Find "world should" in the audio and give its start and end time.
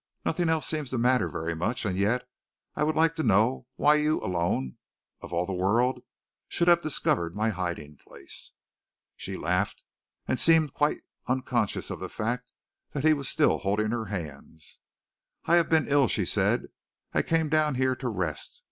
5.53-6.67